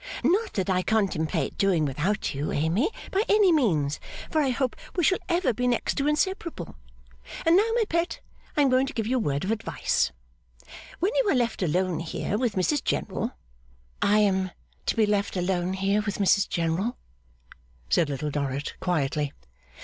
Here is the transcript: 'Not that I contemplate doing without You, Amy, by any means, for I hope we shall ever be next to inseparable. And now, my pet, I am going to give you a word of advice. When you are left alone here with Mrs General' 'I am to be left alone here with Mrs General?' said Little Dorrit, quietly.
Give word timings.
'Not 0.23 0.53
that 0.53 0.67
I 0.67 0.81
contemplate 0.81 1.59
doing 1.59 1.85
without 1.85 2.33
You, 2.33 2.51
Amy, 2.51 2.89
by 3.11 3.21
any 3.29 3.51
means, 3.51 3.99
for 4.31 4.41
I 4.41 4.49
hope 4.49 4.75
we 4.95 5.03
shall 5.03 5.19
ever 5.29 5.53
be 5.53 5.67
next 5.67 5.93
to 5.99 6.07
inseparable. 6.07 6.73
And 7.45 7.55
now, 7.55 7.69
my 7.75 7.83
pet, 7.87 8.19
I 8.57 8.61
am 8.63 8.69
going 8.69 8.87
to 8.87 8.93
give 8.93 9.05
you 9.05 9.17
a 9.17 9.19
word 9.19 9.43
of 9.43 9.51
advice. 9.51 10.11
When 10.97 11.11
you 11.21 11.29
are 11.29 11.35
left 11.35 11.61
alone 11.61 11.99
here 11.99 12.35
with 12.39 12.53
Mrs 12.55 12.83
General' 12.83 13.35
'I 14.01 14.17
am 14.21 14.51
to 14.87 14.95
be 14.95 15.05
left 15.05 15.37
alone 15.37 15.73
here 15.73 16.01
with 16.01 16.17
Mrs 16.17 16.49
General?' 16.49 16.97
said 17.87 18.09
Little 18.09 18.31
Dorrit, 18.31 18.73
quietly. 18.79 19.33